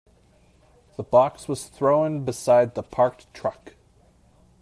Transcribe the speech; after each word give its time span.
The 0.97 1.03
box 1.03 1.47
was 1.47 1.67
thrown 1.67 2.25
beside 2.25 2.73
the 2.73 2.81
parked 2.81 3.31
truck. 3.35 3.75